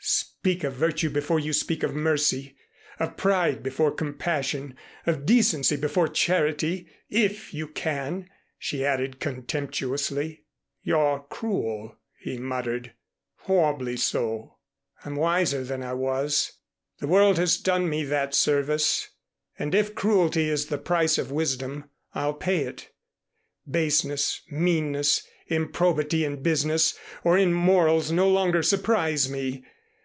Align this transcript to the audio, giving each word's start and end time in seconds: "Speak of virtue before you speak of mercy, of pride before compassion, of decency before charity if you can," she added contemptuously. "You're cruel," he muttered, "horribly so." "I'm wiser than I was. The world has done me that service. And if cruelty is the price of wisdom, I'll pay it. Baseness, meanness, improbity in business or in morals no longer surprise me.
"Speak 0.00 0.64
of 0.64 0.72
virtue 0.74 1.10
before 1.10 1.38
you 1.38 1.52
speak 1.52 1.82
of 1.82 1.94
mercy, 1.94 2.56
of 2.98 3.18
pride 3.18 3.62
before 3.62 3.90
compassion, 3.92 4.76
of 5.04 5.26
decency 5.26 5.76
before 5.76 6.08
charity 6.08 6.88
if 7.10 7.52
you 7.52 7.66
can," 7.68 8.26
she 8.56 8.82
added 8.86 9.20
contemptuously. 9.20 10.44
"You're 10.80 11.26
cruel," 11.28 11.98
he 12.18 12.38
muttered, 12.38 12.94
"horribly 13.40 13.98
so." 13.98 14.56
"I'm 15.04 15.16
wiser 15.16 15.64
than 15.64 15.82
I 15.82 15.92
was. 15.92 16.52
The 16.98 17.08
world 17.08 17.36
has 17.36 17.58
done 17.58 17.90
me 17.90 18.04
that 18.04 18.32
service. 18.34 19.10
And 19.58 19.74
if 19.74 19.94
cruelty 19.94 20.48
is 20.48 20.66
the 20.66 20.78
price 20.78 21.18
of 21.18 21.30
wisdom, 21.30 21.90
I'll 22.14 22.32
pay 22.34 22.60
it. 22.60 22.88
Baseness, 23.70 24.40
meanness, 24.50 25.26
improbity 25.48 26.24
in 26.24 26.40
business 26.42 26.98
or 27.22 27.36
in 27.36 27.52
morals 27.52 28.10
no 28.10 28.30
longer 28.30 28.62
surprise 28.62 29.28
me. 29.28 29.64